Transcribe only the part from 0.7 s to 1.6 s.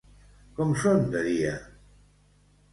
són de dia?